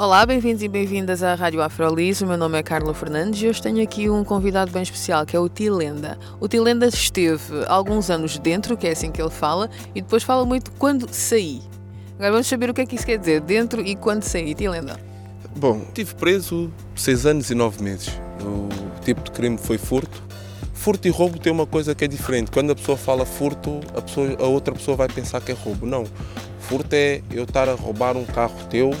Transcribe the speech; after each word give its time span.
Olá, 0.00 0.24
bem-vindos 0.24 0.62
e 0.62 0.68
bem-vindas 0.68 1.24
à 1.24 1.34
Rádio 1.34 1.60
Afrolis. 1.60 2.20
O 2.20 2.26
meu 2.26 2.36
nome 2.36 2.56
é 2.56 2.62
Carla 2.62 2.94
Fernandes 2.94 3.42
e 3.42 3.48
hoje 3.48 3.60
tenho 3.60 3.82
aqui 3.82 4.08
um 4.08 4.22
convidado 4.22 4.70
bem 4.70 4.80
especial 4.80 5.26
que 5.26 5.34
é 5.34 5.40
o 5.40 5.48
Tilenda. 5.48 6.16
O 6.38 6.46
Tilenda 6.46 6.86
esteve 6.86 7.64
alguns 7.66 8.08
anos 8.08 8.38
dentro, 8.38 8.76
que 8.76 8.86
é 8.86 8.92
assim 8.92 9.10
que 9.10 9.20
ele 9.20 9.28
fala, 9.28 9.68
e 9.96 10.00
depois 10.00 10.22
fala 10.22 10.46
muito 10.46 10.70
quando 10.78 11.12
saí. 11.12 11.60
Agora 12.14 12.30
vamos 12.30 12.46
saber 12.46 12.70
o 12.70 12.74
que 12.74 12.82
é 12.82 12.86
que 12.86 12.94
isso 12.94 13.04
quer 13.04 13.18
dizer, 13.18 13.40
dentro 13.40 13.84
e 13.84 13.96
quando 13.96 14.22
saí, 14.22 14.54
Tilenda. 14.54 15.00
Bom, 15.56 15.82
estive 15.88 16.14
preso 16.14 16.72
seis 16.94 17.26
anos 17.26 17.50
e 17.50 17.56
nove 17.56 17.82
meses. 17.82 18.08
O 18.40 18.68
tipo 19.04 19.20
de 19.20 19.32
crime 19.32 19.58
foi 19.58 19.78
furto. 19.78 20.22
Furto 20.74 21.08
e 21.08 21.10
roubo 21.10 21.40
tem 21.40 21.52
uma 21.52 21.66
coisa 21.66 21.92
que 21.92 22.04
é 22.04 22.08
diferente. 22.08 22.52
Quando 22.52 22.70
a 22.70 22.76
pessoa 22.76 22.96
fala 22.96 23.26
furto, 23.26 23.80
a, 23.96 24.00
pessoa, 24.00 24.36
a 24.38 24.46
outra 24.46 24.72
pessoa 24.72 24.96
vai 24.96 25.08
pensar 25.08 25.40
que 25.40 25.50
é 25.50 25.56
roubo. 25.56 25.84
Não. 25.84 26.04
Furto 26.60 26.94
é 26.94 27.20
eu 27.32 27.42
estar 27.42 27.68
a 27.68 27.74
roubar 27.74 28.16
um 28.16 28.24
carro 28.24 28.54
teu 28.70 28.92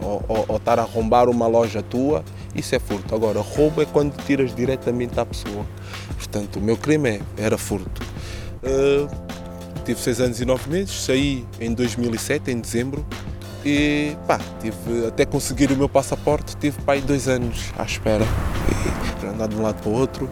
ou, 0.00 0.46
ou, 0.48 0.56
estar 0.56 0.78
a 0.78 0.82
arrombar 0.82 1.28
uma 1.28 1.46
loja 1.46 1.82
tua, 1.82 2.24
isso 2.54 2.74
é 2.74 2.78
furto. 2.78 3.14
Agora, 3.14 3.40
roubo 3.40 3.82
é 3.82 3.86
quando 3.86 4.16
tiras 4.24 4.54
diretamente 4.54 5.18
à 5.18 5.26
pessoa. 5.26 5.64
Portanto, 6.16 6.56
o 6.56 6.60
meu 6.60 6.76
crime 6.76 7.08
é, 7.08 7.20
era 7.36 7.58
furto. 7.58 8.02
Uh, 8.62 9.08
tive 9.84 10.00
seis 10.00 10.20
anos 10.20 10.40
e 10.40 10.44
nove 10.44 10.68
meses, 10.70 11.04
saí 11.04 11.44
em 11.60 11.72
2007, 11.72 12.50
em 12.50 12.60
dezembro, 12.60 13.04
e 13.64 14.16
pá, 14.26 14.38
tive, 14.60 15.06
até 15.06 15.24
conseguir 15.24 15.70
o 15.72 15.76
meu 15.76 15.88
passaporte, 15.88 16.56
tive 16.56 16.80
pá, 16.82 16.96
dois 16.96 17.28
anos 17.28 17.72
à 17.78 17.84
espera, 17.84 18.24
para 19.20 19.30
andar 19.30 19.48
de 19.48 19.56
um 19.56 19.62
lado 19.62 19.80
para 19.82 19.90
o 19.90 19.92
outro. 19.92 20.28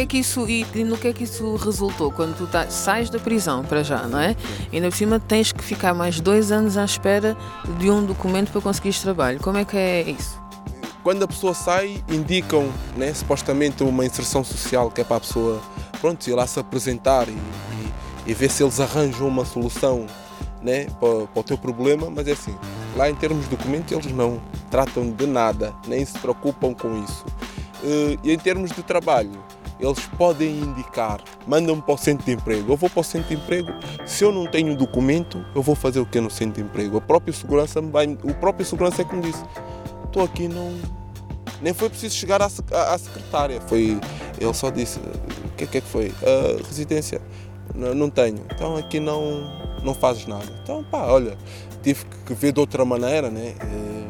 Que 0.00 0.04
é 0.04 0.06
que 0.06 0.18
isso, 0.18 0.48
e, 0.48 0.64
no 0.82 0.96
que 0.96 1.08
é 1.08 1.12
que 1.12 1.24
isso 1.24 1.56
resultou 1.56 2.10
quando 2.10 2.34
tu 2.34 2.46
tá, 2.46 2.70
sais 2.70 3.10
da 3.10 3.18
prisão 3.18 3.62
para 3.62 3.82
já, 3.82 4.08
não 4.08 4.18
é? 4.18 4.34
E 4.72 4.76
ainda 4.76 4.88
por 4.88 4.96
cima 4.96 5.20
tens 5.20 5.52
que 5.52 5.62
ficar 5.62 5.92
mais 5.92 6.20
dois 6.20 6.50
anos 6.50 6.78
à 6.78 6.86
espera 6.86 7.36
de 7.78 7.90
um 7.90 8.06
documento 8.06 8.50
para 8.50 8.62
conseguires 8.62 9.02
trabalho. 9.02 9.38
Como 9.40 9.58
é 9.58 9.64
que 9.66 9.76
é 9.76 10.00
isso? 10.08 10.40
Quando 11.02 11.22
a 11.24 11.28
pessoa 11.28 11.52
sai, 11.52 12.02
indicam 12.08 12.72
né, 12.96 13.12
supostamente 13.12 13.82
uma 13.82 14.02
inserção 14.06 14.42
social 14.42 14.90
que 14.90 15.02
é 15.02 15.04
para 15.04 15.18
a 15.18 15.20
pessoa 15.20 15.60
pronto, 16.00 16.26
ir 16.26 16.32
lá 16.32 16.46
se 16.46 16.58
apresentar 16.58 17.28
e, 17.28 17.32
e, 17.32 18.30
e 18.30 18.32
ver 18.32 18.50
se 18.50 18.62
eles 18.62 18.80
arranjam 18.80 19.28
uma 19.28 19.44
solução 19.44 20.06
né, 20.62 20.86
para, 20.98 21.26
para, 21.26 21.40
o 21.40 21.44
teu 21.44 21.58
problema, 21.58 22.08
mas 22.08 22.26
é 22.26 22.32
assim, 22.32 22.56
lá 22.96 23.10
em 23.10 23.14
termos 23.14 23.44
de 23.44 23.54
documento 23.54 23.92
eles 23.92 24.10
não 24.12 24.40
tratam 24.70 25.10
de 25.10 25.26
nada, 25.26 25.74
nem 25.86 26.02
se 26.06 26.18
preocupam 26.18 26.72
com 26.72 27.04
isso. 27.04 27.26
Uh, 27.82 28.18
e 28.24 28.32
em 28.32 28.38
termos 28.38 28.70
de 28.70 28.82
trabalho, 28.82 29.38
eles 29.80 30.00
podem 30.18 30.58
indicar, 30.58 31.20
mandam-me 31.46 31.82
para 31.82 31.94
o 31.94 31.98
centro 31.98 32.24
de 32.24 32.32
emprego. 32.32 32.72
Eu 32.72 32.76
vou 32.76 32.90
para 32.90 33.00
o 33.00 33.04
centro 33.04 33.28
de 33.28 33.34
emprego, 33.34 33.72
se 34.04 34.24
eu 34.24 34.30
não 34.30 34.46
tenho 34.46 34.76
documento, 34.76 35.44
eu 35.54 35.62
vou 35.62 35.74
fazer 35.74 36.00
o 36.00 36.06
que 36.06 36.20
no 36.20 36.30
centro 36.30 36.62
de 36.62 36.68
emprego? 36.68 36.98
O 36.98 37.00
próprio 37.00 37.32
segurança 37.32 37.80
vai, 37.80 38.06
o 38.22 38.34
próprio 38.34 38.66
segurança 38.66 39.02
é 39.02 39.04
que 39.04 39.14
me 39.14 39.22
disse, 39.22 39.42
estou 40.04 40.24
aqui 40.24 40.48
não 40.48 40.78
nem 41.62 41.74
foi 41.74 41.90
preciso 41.90 42.14
chegar 42.14 42.40
à, 42.40 42.46
à, 42.46 42.98
secretária, 42.98 43.60
foi 43.60 44.00
ele 44.40 44.54
só 44.54 44.70
disse, 44.70 44.98
o 44.98 45.56
que, 45.56 45.66
que 45.66 45.78
é 45.78 45.80
que 45.80 45.86
foi? 45.86 46.08
Uh, 46.08 46.62
residência, 46.66 47.20
não, 47.74 47.94
não 47.94 48.10
tenho. 48.10 48.46
Então 48.50 48.76
aqui 48.76 48.98
não 48.98 49.60
não 49.82 49.94
fazes 49.94 50.26
nada. 50.26 50.46
Então, 50.62 50.84
pá, 50.84 51.06
olha, 51.06 51.36
tive 51.82 52.04
que 52.26 52.34
ver 52.34 52.52
de 52.52 52.60
outra 52.60 52.84
maneira, 52.84 53.30
né? 53.30 53.54
Uh, 53.62 54.00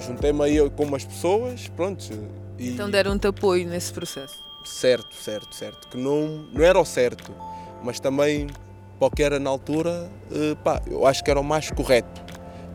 Juntei-me 0.00 0.42
aí 0.42 0.70
com 0.70 0.84
umas 0.84 1.04
pessoas, 1.04 1.68
pronto. 1.68 2.04
E... 2.58 2.70
Então 2.70 2.90
deram-te 2.90 3.26
apoio 3.26 3.68
nesse 3.68 3.92
processo? 3.92 4.49
Certo, 4.64 5.14
certo, 5.14 5.54
certo. 5.54 5.88
Que 5.88 5.96
não, 5.96 6.44
não 6.52 6.62
era 6.62 6.78
o 6.78 6.84
certo, 6.84 7.32
mas 7.82 7.98
também, 7.98 8.46
para 8.98 9.08
o 9.08 9.10
que 9.10 9.22
era 9.22 9.38
na 9.38 9.50
altura, 9.50 10.10
uh, 10.30 10.56
pá, 10.56 10.80
eu 10.86 11.06
acho 11.06 11.24
que 11.24 11.30
era 11.30 11.40
o 11.40 11.44
mais 11.44 11.70
correto. 11.70 12.20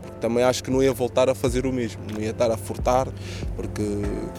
Porque 0.02 0.18
também 0.20 0.44
acho 0.44 0.62
que 0.62 0.70
não 0.70 0.82
ia 0.82 0.92
voltar 0.92 1.28
a 1.28 1.34
fazer 1.34 1.66
o 1.66 1.72
mesmo, 1.72 2.02
não 2.12 2.20
ia 2.20 2.30
estar 2.30 2.50
a 2.50 2.56
furtar, 2.56 3.08
porque 3.54 3.82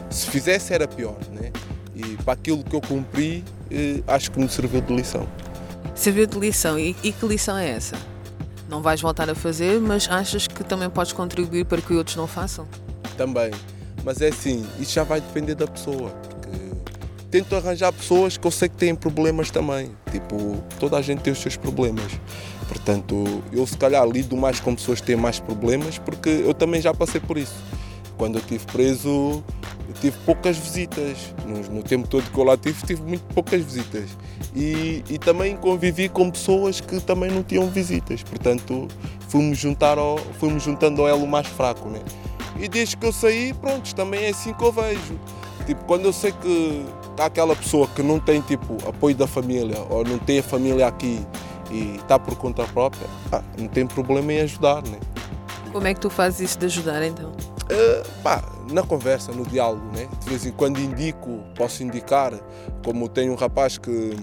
se 0.09 0.27
fizesse 0.29 0.73
era 0.73 0.87
pior, 0.87 1.17
né? 1.31 1.51
E 1.95 2.15
para 2.23 2.33
aquilo 2.33 2.63
que 2.63 2.75
eu 2.75 2.81
cumpri, 2.81 3.43
uh, 3.71 4.03
acho 4.07 4.31
que 4.31 4.39
me 4.39 4.49
serviu 4.49 4.81
de 4.81 4.95
lição. 4.95 5.27
Serviu 5.95 6.27
de 6.27 6.37
lição. 6.37 6.77
E, 6.77 6.95
e 7.03 7.11
que 7.11 7.25
lição 7.25 7.57
é 7.57 7.69
essa? 7.69 7.97
Não 8.69 8.81
vais 8.81 9.01
voltar 9.01 9.29
a 9.29 9.35
fazer, 9.35 9.79
mas 9.79 10.07
achas 10.09 10.45
que 10.45 10.63
também 10.63 10.89
podes 10.89 11.13
contribuir 11.13 11.65
para 11.65 11.81
que 11.81 11.93
outros 11.93 12.15
não 12.17 12.27
façam? 12.27 12.67
Também. 13.15 13.51
Mas 14.03 14.21
é 14.21 14.27
assim, 14.27 14.65
isso 14.79 14.93
já 14.93 15.03
vai 15.03 15.21
depender 15.21 15.55
da 15.55 15.65
pessoa. 15.65 16.11
Tento 17.29 17.55
arranjar 17.57 17.91
pessoas 17.91 18.37
que 18.37 18.47
eu 18.47 18.51
sei 18.51 18.69
que 18.69 18.77
têm 18.77 18.95
problemas 18.95 19.51
também. 19.51 19.91
Tipo, 20.11 20.63
toda 20.79 20.97
a 20.97 21.01
gente 21.01 21.21
tem 21.21 21.33
os 21.33 21.39
seus 21.39 21.57
problemas. 21.57 22.13
Portanto, 22.67 23.43
eu 23.51 23.67
se 23.67 23.77
calhar 23.77 24.05
lido 24.07 24.37
mais 24.37 24.59
com 24.61 24.73
pessoas 24.73 25.01
que 25.01 25.07
têm 25.07 25.17
mais 25.17 25.39
problemas, 25.39 25.97
porque 25.97 26.29
eu 26.29 26.53
também 26.53 26.81
já 26.81 26.93
passei 26.93 27.19
por 27.19 27.37
isso. 27.37 27.55
Quando 28.17 28.35
eu 28.35 28.41
estive 28.41 28.65
preso, 28.65 29.43
eu 29.87 29.93
tive 30.01 30.17
poucas 30.25 30.57
visitas. 30.57 31.33
No, 31.45 31.75
no, 31.75 31.83
tempo 31.83 32.07
todo 32.07 32.23
que 32.31 32.37
eu 32.37 32.43
lá 32.43 32.57
tive, 32.57 32.81
tive 32.85 33.01
muito 33.01 33.23
poucas 33.33 33.61
visitas. 33.61 34.09
E, 34.55 35.03
e, 35.09 35.17
também 35.17 35.55
convivi 35.57 36.07
com 36.07 36.31
pessoas 36.31 36.79
que 36.79 36.99
também 37.01 37.29
não 37.29 37.43
tinham 37.43 37.67
visitas. 37.69 38.23
Portanto, 38.23 38.87
fomos, 39.27 39.57
juntar 39.57 39.97
fomos 40.39 40.63
juntando 40.63 41.01
ao 41.01 41.09
elo 41.09 41.27
mais 41.27 41.47
fraco. 41.47 41.89
Né? 41.89 41.99
E 42.59 42.67
desde 42.67 42.95
que 42.97 43.05
eu 43.05 43.11
saí, 43.11 43.53
pronto, 43.53 43.93
também 43.93 44.25
é 44.25 44.29
assim 44.29 44.53
que 44.53 44.63
eu 44.63 44.71
vejo. 44.71 45.19
Tipo, 45.65 45.83
quando 45.83 46.05
eu 46.05 46.13
sei 46.13 46.31
que 46.31 46.85
há 47.17 47.25
aquela 47.25 47.55
pessoa 47.55 47.87
que 47.87 48.03
não 48.03 48.19
tem 48.19 48.41
tipo, 48.41 48.77
apoio 48.87 49.15
da 49.15 49.27
família 49.27 49.79
ou 49.89 50.03
não 50.03 50.17
tem 50.17 50.39
a 50.39 50.43
família 50.43 50.87
aqui 50.87 51.25
e 51.71 51.97
está 51.97 52.17
por 52.17 52.35
conta 52.35 52.63
própria, 52.65 53.07
ah, 53.31 53.41
não 53.57 53.67
tem 53.67 53.85
problema 53.85 54.33
em 54.33 54.41
ajudar. 54.41 54.83
Né? 54.83 54.99
Como 55.71 55.85
é 55.85 55.93
que 55.93 55.99
tu 55.99 56.09
fazes 56.09 56.39
isso 56.39 56.59
de 56.59 56.65
ajudar 56.67 57.03
então? 57.05 57.31
Uh, 57.31 58.21
pá, 58.23 58.41
na 58.71 58.83
conversa, 58.83 59.31
no 59.31 59.45
diálogo, 59.45 59.85
né? 59.93 60.07
de 60.21 60.29
vez 60.29 60.45
em 60.45 60.51
quando 60.51 60.79
indico, 60.79 61.43
posso 61.55 61.83
indicar, 61.83 62.33
como 62.83 63.09
tem 63.09 63.29
um 63.29 63.35
rapaz 63.35 63.77
que 63.77 64.15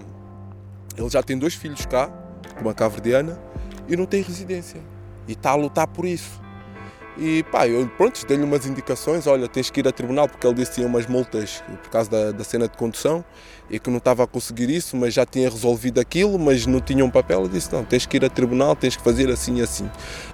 ele 0.97 1.09
já 1.11 1.23
tem 1.23 1.37
dois 1.37 1.55
filhos 1.55 1.85
cá, 1.85 2.11
uma 2.61 2.73
caverdiana, 2.73 3.39
e 3.89 3.97
não 3.97 4.07
tem 4.07 4.23
residência. 4.23 4.81
E 5.29 5.33
está 5.33 5.51
a 5.51 5.55
lutar 5.55 5.87
por 5.87 6.07
isso. 6.07 6.41
E 7.17 7.45
pá, 7.45 7.69
eu 7.69 7.89
pronto, 7.97 8.27
dei-lhe 8.27 8.43
umas 8.43 8.67
indicações, 8.67 9.27
olha, 9.29 9.47
tens 9.47 9.71
que 9.71 9.79
ir 9.79 9.87
a 9.87 9.93
tribunal, 9.93 10.29
porque 10.29 10.45
ele 10.45 10.55
disse 10.55 10.73
que 10.73 10.75
tinha 10.77 10.87
umas 10.89 11.07
multas 11.07 11.63
por 11.83 11.89
causa 11.89 12.11
da, 12.11 12.33
da 12.33 12.43
cena 12.43 12.67
de 12.67 12.77
condução 12.77 13.25
e 13.71 13.79
que 13.79 13.89
não 13.89 13.99
estava 13.99 14.25
a 14.25 14.27
conseguir 14.27 14.69
isso, 14.69 14.97
mas 14.97 15.15
já 15.15 15.25
tinha 15.25 15.49
resolvido 15.49 16.01
aquilo, 16.01 16.39
mas 16.39 16.67
não 16.67 16.81
tinha 16.81 17.05
um 17.05 17.11
papel. 17.11 17.43
Eu 17.43 17.49
disse, 17.49 17.73
não, 17.73 17.85
tens 17.85 18.05
que 18.05 18.17
ir 18.17 18.25
a 18.25 18.29
tribunal, 18.29 18.75
tens 18.75 18.97
que 18.97 19.03
fazer 19.03 19.31
assim 19.31 19.59
e 19.59 19.63
assim. 19.63 19.89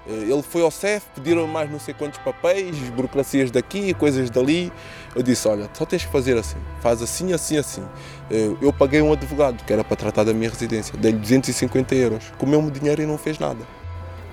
Eh, 0.09 0.31
ele 0.31 0.43
foi 0.43 0.63
ao 0.63 0.71
CEF, 0.71 1.07
pediram 1.15 1.47
mais 1.47 1.71
não 1.71 1.79
sei 1.79 1.95
quantos 1.95 2.19
papéis, 2.21 2.77
burocracias 2.91 3.51
daqui, 3.51 3.93
coisas 3.95 4.31
dali. 4.31 4.73
Eu 5.15 5.23
disse, 5.23 5.47
olha, 5.47 5.69
só 5.75 5.85
tens 5.85 6.05
que 6.05 6.11
fazer 6.11 6.37
assim, 6.39 6.59
faz 6.81 7.03
assim, 7.03 7.33
assim, 7.33 7.59
assim. 7.59 7.83
Eh, 8.31 8.53
eu 8.61 8.73
paguei 8.73 9.03
um 9.03 9.13
advogado, 9.13 9.63
que 9.65 9.73
era 9.73 9.85
para 9.85 9.97
tratar 9.97 10.25
da 10.25 10.33
minha 10.33 10.49
residência, 10.49 10.97
dei-lhe 10.97 11.19
250 11.19 11.95
euros, 11.95 12.25
comeu-me 12.39 12.71
dinheiro 12.71 13.03
e 13.03 13.07
não 13.07 13.19
fez 13.19 13.39
nada. 13.39 13.80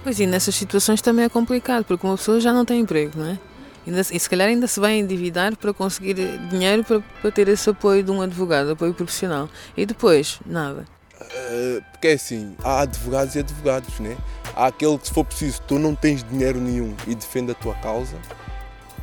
Pois 0.07 0.21
e 0.21 0.25
nessas 0.25 0.55
situações 0.55 1.01
também 1.01 1.25
é 1.25 1.27
complicado, 1.27 1.83
porque 1.83 2.07
uma 2.07 2.15
pessoa 2.15 2.39
já 2.39 2.53
não 2.53 2.63
tem 2.63 2.79
emprego, 2.79 3.11
não 3.19 3.25
é? 3.25 3.37
e 3.85 4.17
se 4.17 4.29
calhar 4.29 4.47
ainda 4.47 4.65
se 4.65 4.79
vai 4.79 4.93
endividar 4.93 5.53
para 5.57 5.73
conseguir 5.73 6.13
dinheiro 6.49 6.81
para, 6.85 7.01
para 7.21 7.29
ter 7.29 7.49
esse 7.49 7.69
apoio 7.69 8.01
de 8.01 8.09
um 8.09 8.21
advogado, 8.21 8.71
apoio 8.71 8.93
profissional. 8.93 9.49
E 9.75 9.85
depois, 9.85 10.39
nada. 10.45 10.85
Uh, 11.19 11.83
porque 11.91 12.07
é 12.07 12.13
assim, 12.13 12.55
há 12.63 12.83
advogados 12.83 13.35
e 13.35 13.39
advogados, 13.39 13.99
né? 13.99 14.15
Há 14.55 14.67
aquele 14.67 14.97
que 14.97 15.07
se 15.07 15.13
for 15.13 15.25
preciso 15.25 15.61
tu 15.67 15.77
não 15.77 15.93
tens 15.93 16.23
dinheiro 16.23 16.61
nenhum 16.61 16.95
e 17.05 17.13
defende 17.13 17.51
a 17.51 17.55
tua 17.55 17.75
causa, 17.75 18.15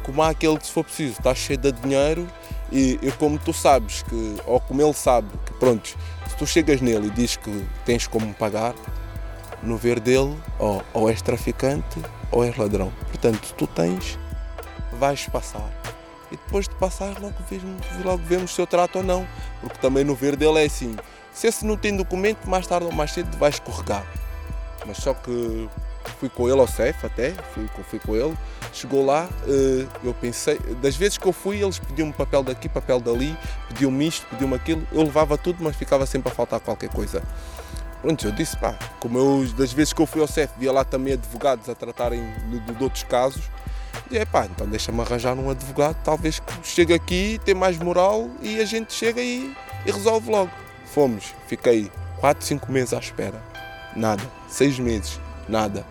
como 0.02 0.22
há 0.22 0.30
aquele 0.30 0.56
que 0.56 0.66
se 0.66 0.72
for 0.72 0.84
preciso 0.84 1.18
estás 1.18 1.36
cheio 1.36 1.58
de 1.58 1.70
dinheiro 1.72 2.26
e, 2.72 2.98
e 3.02 3.12
como 3.18 3.38
tu 3.38 3.52
sabes 3.52 4.02
que, 4.04 4.36
ou 4.46 4.58
como 4.58 4.80
ele 4.80 4.94
sabe, 4.94 5.28
que 5.44 5.52
pronto, 5.52 5.86
se 6.30 6.36
tu 6.38 6.46
chegas 6.46 6.80
nele 6.80 7.08
e 7.08 7.10
dizes 7.10 7.36
que 7.36 7.62
tens 7.84 8.06
como 8.06 8.32
pagar, 8.32 8.74
no 9.64 9.76
ver 9.76 10.00
dele, 10.00 10.36
ou, 10.58 10.82
ou 10.92 11.10
és 11.10 11.22
traficante 11.22 12.00
ou 12.30 12.44
és 12.44 12.56
ladrão. 12.56 12.92
Portanto, 13.06 13.54
tu 13.56 13.66
tens, 13.66 14.18
vais 14.98 15.26
passar. 15.26 15.70
E 16.30 16.36
depois 16.36 16.68
de 16.68 16.74
passar, 16.74 17.20
logo 17.20 17.34
vemos, 17.48 17.86
logo 18.04 18.22
vemos 18.24 18.54
se 18.54 18.60
eu 18.60 18.66
trato 18.66 18.98
ou 18.98 19.04
não. 19.04 19.26
Porque 19.60 19.78
também 19.78 20.04
no 20.04 20.14
ver 20.14 20.36
dele 20.36 20.62
é 20.62 20.66
assim: 20.66 20.96
se 21.32 21.46
esse 21.46 21.64
não 21.64 21.76
tem 21.76 21.96
documento, 21.96 22.48
mais 22.48 22.66
tarde 22.66 22.86
ou 22.86 22.92
mais 22.92 23.12
cedo 23.12 23.36
vai 23.36 23.50
escorregar. 23.50 24.04
Mas 24.86 24.98
só 24.98 25.14
que 25.14 25.68
fui 26.18 26.28
com 26.28 26.48
ele 26.48 26.60
ao 26.60 26.66
CEF 26.66 27.06
até, 27.06 27.32
fui, 27.52 27.68
fui 27.88 27.98
com 27.98 28.16
ele. 28.16 28.36
Chegou 28.72 29.04
lá, 29.04 29.28
uh, 29.46 29.88
eu 30.02 30.12
pensei, 30.14 30.58
das 30.82 30.96
vezes 30.96 31.16
que 31.16 31.26
eu 31.26 31.32
fui, 31.32 31.62
eles 31.62 31.78
pediam-me 31.78 32.12
papel 32.12 32.42
daqui, 32.42 32.68
papel 32.68 33.00
dali, 33.00 33.36
pediam-me 33.68 34.06
isto, 34.06 34.26
pediam-me 34.26 34.54
aquilo. 34.56 34.86
Eu 34.92 35.02
levava 35.02 35.38
tudo, 35.38 35.62
mas 35.62 35.76
ficava 35.76 36.04
sempre 36.06 36.30
a 36.30 36.34
faltar 36.34 36.60
qualquer 36.60 36.90
coisa. 36.90 37.22
Pronto, 38.04 38.26
eu 38.26 38.32
disse, 38.32 38.54
pá, 38.58 38.78
como 39.00 39.16
eu, 39.16 39.46
das 39.56 39.72
vezes 39.72 39.94
que 39.94 40.02
eu 40.02 40.04
fui 40.04 40.20
ao 40.20 40.28
CEF, 40.28 40.52
via 40.58 40.70
lá 40.70 40.84
também 40.84 41.14
advogados 41.14 41.70
a 41.70 41.74
tratarem 41.74 42.22
de, 42.50 42.60
de, 42.60 42.74
de 42.74 42.84
outros 42.84 43.02
casos, 43.04 43.40
e 44.10 44.18
é 44.18 44.26
pá, 44.26 44.44
então 44.44 44.66
deixa-me 44.66 45.00
arranjar 45.00 45.32
um 45.38 45.48
advogado, 45.48 45.96
talvez 46.04 46.38
que 46.38 46.52
chegue 46.62 46.92
aqui, 46.92 47.40
tem 47.46 47.54
mais 47.54 47.78
moral 47.78 48.28
e 48.42 48.60
a 48.60 48.66
gente 48.66 48.92
chega 48.92 49.22
e, 49.22 49.56
e 49.86 49.90
resolve 49.90 50.30
logo. 50.30 50.50
Fomos, 50.84 51.34
fiquei 51.46 51.90
4, 52.20 52.44
5 52.44 52.70
meses 52.70 52.92
à 52.92 52.98
espera, 52.98 53.42
nada. 53.96 54.22
6 54.50 54.80
meses, 54.80 55.18
nada. 55.48 55.86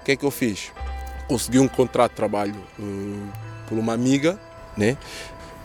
O 0.00 0.04
que 0.04 0.12
é 0.12 0.16
que 0.16 0.24
eu 0.24 0.30
fiz? 0.30 0.72
Consegui 1.28 1.58
um 1.58 1.68
contrato 1.68 2.12
de 2.12 2.16
trabalho 2.16 2.56
uh, 2.78 3.28
por 3.68 3.76
uma 3.76 3.92
amiga, 3.92 4.40
né? 4.74 4.96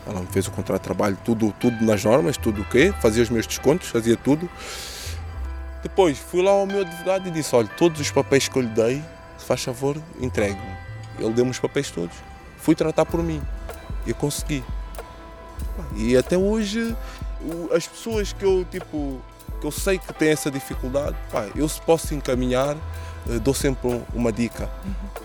Ela 0.05 0.19
me 0.19 0.27
fez 0.27 0.47
o 0.47 0.51
contrato 0.51 0.81
de 0.81 0.83
trabalho, 0.83 1.17
tudo, 1.23 1.55
tudo 1.57 1.81
nas 1.85 2.03
normas, 2.03 2.35
tudo 2.35 2.63
o 2.63 2.65
quê? 2.65 2.93
Fazia 3.01 3.23
os 3.23 3.29
meus 3.29 3.47
descontos, 3.47 3.87
fazia 3.87 4.17
tudo. 4.17 4.49
Depois 5.83 6.17
fui 6.17 6.41
lá 6.41 6.51
ao 6.51 6.65
meu 6.65 6.81
advogado 6.81 7.27
e 7.27 7.31
disse: 7.31 7.55
Olha, 7.55 7.67
todos 7.77 7.99
os 8.01 8.11
papéis 8.11 8.47
que 8.47 8.57
eu 8.57 8.61
lhe 8.61 8.69
dei, 8.69 9.03
se 9.37 9.45
faz 9.45 9.63
favor, 9.63 9.97
entregue-me. 10.19 10.77
Ele 11.19 11.33
deu-me 11.33 11.51
os 11.51 11.59
papéis 11.59 11.89
todos. 11.91 12.15
Fui 12.57 12.75
tratar 12.75 13.05
por 13.05 13.23
mim. 13.23 13.41
E 14.05 14.09
eu 14.09 14.15
consegui. 14.15 14.63
E 15.95 16.15
até 16.15 16.37
hoje, 16.37 16.95
as 17.75 17.87
pessoas 17.87 18.33
que 18.33 18.43
eu, 18.43 18.65
tipo, 18.69 19.21
que 19.59 19.65
eu 19.65 19.71
sei 19.71 19.97
que 19.97 20.13
têm 20.13 20.29
essa 20.29 20.51
dificuldade, 20.51 21.15
pá, 21.31 21.47
eu 21.55 21.67
se 21.67 21.81
posso 21.81 22.13
encaminhar, 22.13 22.75
eh, 23.29 23.39
dou 23.39 23.53
sempre 23.53 24.01
uma 24.13 24.31
dica. 24.31 24.69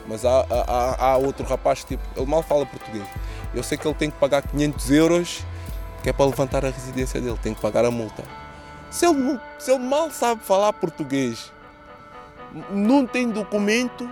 Mas 0.06 0.24
há, 0.24 0.46
há, 0.50 1.06
há 1.06 1.16
outro 1.16 1.46
rapaz, 1.46 1.84
tipo, 1.84 2.02
ele 2.16 2.26
mal 2.26 2.42
fala 2.42 2.66
português. 2.66 3.06
Eu 3.54 3.62
sei 3.62 3.76
que 3.76 3.86
ele 3.86 3.94
tem 3.94 4.10
que 4.10 4.18
pagar 4.18 4.42
500 4.42 4.90
euros, 4.90 5.44
que 6.02 6.08
é 6.08 6.12
para 6.12 6.26
levantar 6.26 6.64
a 6.64 6.70
residência 6.70 7.20
dele, 7.20 7.38
tem 7.42 7.54
que 7.54 7.60
pagar 7.60 7.84
a 7.84 7.90
multa. 7.90 8.24
Se 8.92 9.06
ele, 9.06 9.40
se 9.58 9.72
ele 9.72 9.82
mal 9.82 10.10
sabe 10.10 10.44
falar 10.44 10.70
português, 10.74 11.50
não 12.70 13.06
tem 13.06 13.30
documento, 13.30 14.06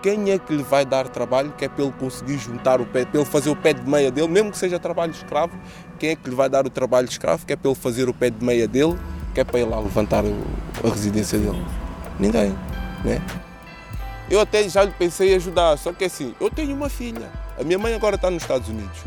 quem 0.00 0.30
é 0.30 0.38
que 0.38 0.54
lhe 0.54 0.62
vai 0.62 0.84
dar 0.84 1.08
trabalho, 1.08 1.52
que 1.58 1.64
é 1.64 1.68
para 1.68 1.82
ele 1.82 1.92
conseguir 1.98 2.38
juntar 2.38 2.80
o 2.80 2.86
pé, 2.86 3.04
ele 3.12 3.24
fazer 3.24 3.50
o 3.50 3.56
pé 3.56 3.72
de 3.72 3.82
meia 3.82 4.12
dele, 4.12 4.28
mesmo 4.28 4.52
que 4.52 4.58
seja 4.58 4.78
trabalho 4.78 5.10
escravo, 5.10 5.58
quem 5.98 6.10
é 6.10 6.16
que 6.16 6.30
lhe 6.30 6.36
vai 6.36 6.48
dar 6.48 6.64
o 6.64 6.70
trabalho 6.70 7.08
escravo, 7.08 7.44
que 7.44 7.52
é 7.52 7.56
para 7.56 7.68
ele 7.68 7.78
fazer 7.78 8.08
o 8.08 8.14
pé 8.14 8.30
de 8.30 8.44
meia 8.44 8.68
dele, 8.68 8.96
que 9.34 9.40
é 9.40 9.44
para 9.44 9.58
ir 9.58 9.64
lá 9.64 9.80
levantar 9.80 10.22
a 10.24 10.88
residência 10.88 11.36
dele? 11.36 11.66
Ninguém, 12.20 12.56
né? 13.04 13.20
Eu 14.30 14.40
até 14.40 14.68
já 14.68 14.84
lhe 14.84 14.92
pensei 14.92 15.32
em 15.32 15.34
ajudar, 15.34 15.76
só 15.76 15.92
que 15.92 16.04
assim, 16.04 16.32
eu 16.40 16.48
tenho 16.48 16.76
uma 16.76 16.88
filha. 16.88 17.28
A 17.58 17.64
minha 17.64 17.78
mãe 17.78 17.92
agora 17.92 18.14
está 18.14 18.30
nos 18.30 18.42
Estados 18.42 18.68
Unidos. 18.68 19.00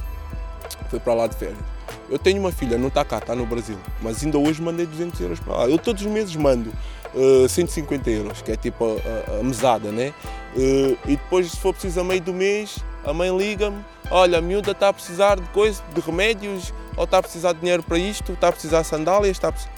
Foi 0.89 0.99
para 0.99 1.13
lá 1.13 1.27
de 1.27 1.37
férias. 1.37 1.74
Eu 2.09 2.19
tenho 2.19 2.39
uma 2.39 2.51
filha, 2.51 2.77
não 2.77 2.89
está 2.89 3.03
cá, 3.03 3.17
está 3.17 3.35
no 3.35 3.45
Brasil. 3.45 3.77
Mas 4.01 4.23
ainda 4.23 4.37
hoje 4.37 4.61
mandei 4.61 4.85
200 4.85 5.19
euros 5.21 5.39
para 5.39 5.57
lá. 5.57 5.69
Eu 5.69 5.77
todos 5.77 6.03
os 6.03 6.11
meses 6.11 6.35
mando 6.35 6.69
uh, 7.13 7.45
eh, 7.45 7.47
150 7.47 8.09
euros, 8.09 8.41
que 8.41 8.51
é 8.51 8.55
tipo 8.55 8.85
a, 8.85 9.33
a, 9.33 9.39
a 9.39 9.43
mesada, 9.43 9.91
né? 9.91 10.13
Uh, 10.55 10.97
e 11.05 11.15
depois, 11.15 11.51
se 11.51 11.57
for 11.57 11.73
preciso 11.73 11.99
a 11.99 12.03
meio 12.03 12.21
do 12.21 12.33
mês, 12.33 12.77
a 13.03 13.11
mãe 13.11 13.35
liga-me: 13.35 13.83
Olha, 14.11 14.37
a 14.37 14.41
miúda 14.41 14.71
está 14.71 14.89
a 14.89 14.93
precisar 14.93 15.39
de 15.39 15.47
coisa, 15.49 15.81
de 15.93 16.01
remédios, 16.01 16.73
ou 16.95 17.05
está 17.05 17.17
a 17.17 17.21
precisar 17.21 17.53
de 17.53 17.59
dinheiro 17.59 17.81
para 17.81 17.97
isto, 17.97 18.33
está 18.33 18.49
a 18.49 18.51
precisar 18.51 18.81
de 18.81 18.87
sandálias, 18.87 19.37
está 19.37 19.47
a 19.47 19.51
precisar... 19.51 19.73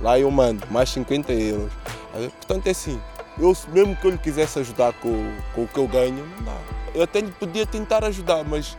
Lá 0.00 0.18
eu 0.18 0.30
mando 0.30 0.66
mais 0.70 0.88
50 0.90 1.32
euros. 1.32 1.70
Portanto, 2.38 2.66
é 2.66 2.70
assim. 2.70 3.00
Eu, 3.38 3.56
mesmo 3.68 3.96
que 3.96 4.06
eu 4.06 4.10
lhe 4.10 4.18
quisesse 4.18 4.58
ajudar 4.58 4.92
com, 4.94 5.32
com 5.54 5.62
o 5.62 5.68
que 5.68 5.78
eu 5.78 5.86
ganho, 5.86 6.26
não 6.36 6.44
dá. 6.44 6.56
Eu 6.94 7.02
até 7.02 7.20
lhe 7.20 7.30
podia 7.30 7.64
tentar 7.64 8.04
ajudar, 8.04 8.44
mas 8.44 8.76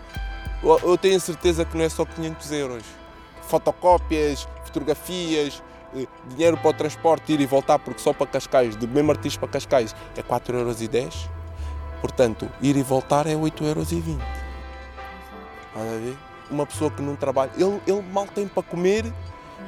eu 0.63 0.97
tenho 0.97 1.19
certeza 1.19 1.65
que 1.65 1.75
não 1.77 1.83
é 1.83 1.89
só 1.89 2.05
500 2.05 2.51
euros. 2.51 2.83
Fotocópias, 3.43 4.47
fotografias, 4.63 5.61
eh, 5.95 6.07
dinheiro 6.29 6.57
para 6.57 6.69
o 6.69 6.73
transporte, 6.73 7.33
ir 7.33 7.41
e 7.41 7.45
voltar, 7.45 7.79
porque 7.79 7.99
só 7.99 8.13
para 8.13 8.27
Cascais, 8.27 8.75
do 8.75 8.87
mesmo 8.87 9.11
artista 9.11 9.39
para 9.39 9.49
Cascais, 9.49 9.95
é 10.15 10.21
4,10 10.21 10.93
euros. 10.93 11.29
Portanto, 11.99 12.49
ir 12.61 12.75
e 12.77 12.83
voltar 12.83 13.27
é 13.27 13.35
8,20 13.35 13.67
euros. 13.67 13.89
Uma 16.49 16.65
pessoa 16.65 16.91
que 16.91 17.01
não 17.01 17.15
trabalha, 17.15 17.51
ele, 17.55 17.81
ele 17.87 18.01
mal 18.01 18.27
tem 18.27 18.47
para 18.47 18.63
comer 18.63 19.05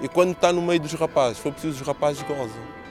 e 0.01 0.07
quando 0.07 0.31
está 0.31 0.51
no 0.51 0.61
meio 0.61 0.79
dos 0.79 0.93
rapazes, 0.93 1.37
for 1.37 1.51
preciso, 1.51 1.81
os 1.81 1.87
rapazes 1.87 2.21
gozam. 2.23 2.83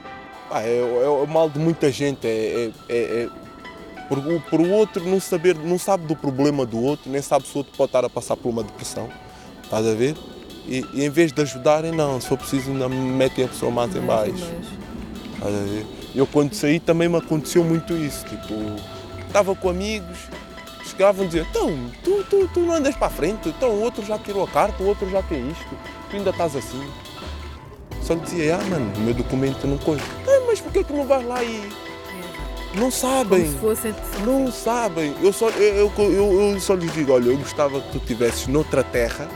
Ah, 0.51 0.63
é, 0.63 0.79
é, 0.79 1.09
o 1.09 1.27
mal 1.27 1.49
de 1.49 1.59
muita 1.59 1.91
gente. 1.91 2.27
É, 2.27 2.71
é, 2.89 3.29
por, 4.49 4.61
o 4.61 4.71
outro 4.71 5.05
não 5.09 5.21
saber, 5.21 5.57
não 5.57 5.79
sabe 5.79 6.07
do 6.07 6.17
problema 6.17 6.67
do 6.67 6.83
outro, 6.83 7.11
nem 7.11 7.23
sabe 7.23 7.47
se 7.47 7.55
o 7.55 7.59
outro 7.59 7.73
pode 7.77 7.89
estar 7.89 8.05
a 8.05 8.11
passar 8.11 8.37
por 8.37 8.49
uma 8.49 8.63
depressão. 8.63 9.09
Estás 9.63 9.87
a 9.87 9.95
ver? 9.95 10.17
E, 10.67 10.85
e 10.95 11.05
em 11.05 11.11
vez 11.11 11.33
de 11.33 11.43
ajudarem, 11.43 11.93
não, 11.93 12.21
se 12.21 12.29
for 12.29 12.39
preciso, 12.39 12.71
ainda 12.71 12.89
me 12.89 12.97
metem 12.97 13.45
a 13.45 13.49
pessoa 13.49 13.71
mais 13.71 13.95
em 13.95 14.01
baixo. 14.01 14.51
Estás 15.35 15.55
a 15.55 15.65
ver? 15.65 15.87
Eu 16.15 16.27
quando 16.27 16.55
saí 16.55 16.79
também 16.79 17.09
me 17.09 17.17
aconteceu 17.17 17.65
muito 17.65 17.95
isso. 17.95 18.25
Tipo, 18.27 18.55
estava 19.27 19.55
com 19.55 19.71
amigos, 19.71 20.19
chegavam 20.91 21.25
a 21.25 21.27
dizer, 21.27 21.47
então, 21.51 21.75
tu, 22.05 22.23
tu, 22.25 22.49
tu 22.53 22.61
não 22.61 22.75
andas 22.75 22.95
para 22.95 23.07
a 23.07 23.11
frente, 23.11 23.49
então 23.49 23.71
o 23.71 23.81
outro 23.83 24.05
já 24.05 24.19
tirou 24.19 24.45
a 24.45 24.49
carta, 24.49 24.83
o 24.83 24.87
outro 24.87 25.09
já 25.11 25.23
tem 25.23 25.51
isto, 25.51 25.79
tu 26.11 26.17
ainda 26.17 26.31
estás 26.31 26.55
assim. 26.55 26.87
Só 28.03 28.15
lhe 28.15 28.21
dizia, 28.21 28.57
ah 28.57 28.65
mano, 28.65 28.93
o 28.97 29.01
meu 29.01 29.15
documento 29.15 29.67
não 29.67 29.79
coisa. 29.79 30.03
Ah, 30.27 30.45
mas 30.47 30.61
porquê 30.61 30.85
que 30.85 30.93
não 30.93 31.07
vais 31.07 31.27
lá 31.27 31.43
e 31.43 31.82
não 32.75 32.91
sabem. 32.91 33.45
Como 33.45 33.53
se 33.53 33.59
fosse 33.59 33.95
não 34.25 34.53
sabem. 34.53 35.15
Eu 35.23 35.33
só, 35.33 35.49
eu, 35.51 35.93
eu, 35.97 36.53
eu, 36.53 36.61
só 36.61 36.75
lhes 36.75 36.93
digo, 36.93 37.13
olha, 37.13 37.31
eu 37.31 37.37
gostava 37.37 37.81
que 37.81 37.93
tu 37.93 37.99
estivesses 37.99 38.47
noutra 38.47 38.83
terra, 38.83 39.29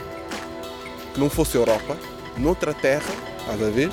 que 1.13 1.19
não 1.19 1.29
fosse 1.29 1.55
Europa, 1.55 1.97
noutra 2.37 2.73
terra, 2.73 3.09
estás 3.39 3.61
a 3.61 3.69
ver? 3.69 3.91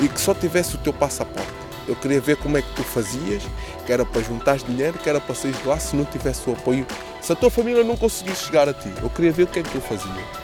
E 0.00 0.08
que 0.08 0.20
só 0.20 0.34
tivesse 0.34 0.74
o 0.74 0.78
teu 0.78 0.92
passaporte. 0.92 1.52
Eu 1.86 1.94
queria 1.96 2.20
ver 2.20 2.36
como 2.36 2.56
é 2.56 2.62
que 2.62 2.72
tu 2.74 2.82
fazias, 2.82 3.42
que 3.84 3.92
era 3.92 4.04
para 4.04 4.22
juntar 4.22 4.56
dinheiro, 4.56 4.98
que 4.98 5.08
era 5.08 5.20
para 5.20 5.34
sair 5.34 5.52
de 5.52 5.68
lá 5.68 5.78
se 5.78 5.94
não 5.94 6.04
tivesse 6.04 6.48
o 6.48 6.52
apoio. 6.52 6.86
Se 7.20 7.32
a 7.32 7.36
tua 7.36 7.50
família 7.50 7.84
não 7.84 7.96
conseguisse 7.96 8.46
chegar 8.46 8.68
a 8.68 8.72
ti, 8.72 8.90
eu 9.02 9.10
queria 9.10 9.32
ver 9.32 9.42
o 9.42 9.46
que 9.46 9.58
é 9.58 9.62
que 9.62 9.70
tu 9.70 9.80
fazias 9.80 10.43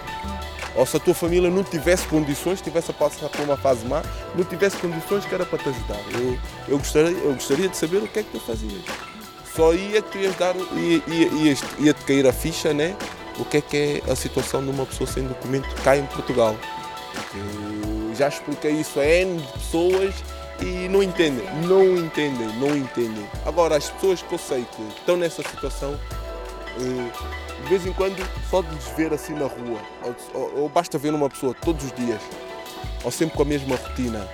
ou 0.74 0.86
se 0.86 0.96
a 0.96 1.00
tua 1.00 1.14
família 1.14 1.50
não 1.50 1.64
tivesse 1.64 2.06
condições, 2.06 2.54
estivesse 2.54 2.90
a 2.90 2.94
passar 2.94 3.28
por 3.28 3.40
uma 3.40 3.56
fase 3.56 3.84
má, 3.86 4.02
não 4.34 4.44
tivesse 4.44 4.76
condições 4.76 5.24
que 5.24 5.34
era 5.34 5.44
para 5.44 5.58
te 5.58 5.68
ajudar. 5.68 6.00
Eu, 6.12 6.38
eu, 6.68 6.78
gostaria, 6.78 7.10
eu 7.10 7.34
gostaria 7.34 7.68
de 7.68 7.76
saber 7.76 7.98
o 7.98 8.08
que 8.08 8.20
é 8.20 8.22
que 8.22 8.30
tu 8.30 8.40
fazias. 8.40 8.82
Só 9.54 9.74
ia 9.74 10.00
que 10.00 10.12
tu 10.12 10.18
ias 10.18 10.36
dar, 10.36 10.54
ia, 10.56 11.02
ia, 11.08 11.56
ia, 11.78 11.92
te 11.92 12.04
cair 12.04 12.26
a 12.26 12.32
ficha, 12.32 12.72
né? 12.72 12.96
O 13.38 13.44
que 13.44 13.56
é 13.56 13.60
que 13.60 13.76
é 14.06 14.10
a 14.10 14.14
situação 14.14 14.62
de 14.62 14.70
uma 14.70 14.86
pessoa 14.86 15.10
sem 15.10 15.24
documento 15.24 15.68
cá 15.82 15.96
em 15.96 16.06
Portugal. 16.06 16.54
Eu 17.34 18.14
já 18.14 18.28
expliquei 18.28 18.72
isso 18.72 19.00
a 19.00 19.04
N 19.04 19.42
pessoas 19.54 20.14
e 20.60 20.88
não 20.88 21.02
entendem, 21.02 21.44
não 21.66 21.96
entendem, 21.96 22.46
não 22.58 22.76
entendem. 22.76 23.26
Agora, 23.44 23.76
as 23.76 23.88
pessoas 23.90 24.22
que 24.22 24.32
eu 24.32 24.38
sei 24.38 24.64
que 24.76 24.82
estão 24.98 25.16
nessa 25.16 25.42
situação, 25.42 25.98
de 26.78 27.68
vez 27.68 27.86
em 27.86 27.92
quando, 27.92 28.16
só 28.50 28.62
de 28.62 28.76
ver 28.96 29.12
assim 29.12 29.34
na 29.34 29.46
rua, 29.46 29.80
ou, 30.34 30.62
ou 30.62 30.68
basta 30.68 30.98
ver 30.98 31.12
uma 31.12 31.28
pessoa 31.28 31.54
todos 31.54 31.84
os 31.84 31.92
dias, 31.92 32.20
ou 33.04 33.10
sempre 33.10 33.36
com 33.36 33.42
a 33.42 33.46
mesma 33.46 33.76
rotina, 33.76 34.26